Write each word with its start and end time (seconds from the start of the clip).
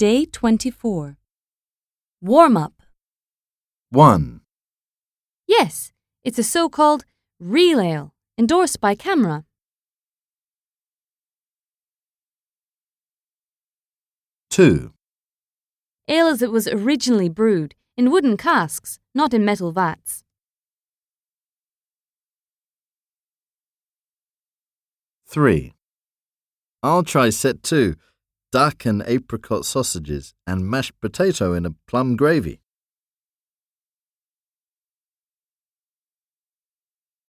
Day 0.00 0.24
24. 0.24 1.18
Warm 2.22 2.56
up. 2.56 2.72
1, 3.90 4.40
Yes, 5.46 5.92
it's 6.24 6.38
a 6.38 6.42
so 6.42 6.70
called 6.70 7.04
real 7.38 7.78
ale, 7.78 8.14
endorsed 8.38 8.80
by 8.80 8.94
CAMRA. 8.94 9.44
2, 14.48 14.94
Ale 16.08 16.28
as 16.28 16.40
it 16.40 16.50
was 16.50 16.66
originally 16.66 17.28
brewed, 17.28 17.74
in 17.98 18.10
wooden 18.10 18.38
casks, 18.38 18.98
not 19.14 19.34
in 19.34 19.44
metal 19.44 19.70
vats. 19.70 20.24
3, 25.26 25.74
I'll 26.82 27.02
try 27.04 27.28
set 27.28 27.62
two 27.62 27.96
duck 28.50 28.84
and 28.84 29.02
apricot 29.06 29.64
sausages 29.64 30.34
and 30.46 30.68
mashed 30.68 31.00
potato 31.00 31.52
in 31.52 31.64
a 31.64 31.74
plum 31.86 32.16
gravy. 32.16 32.60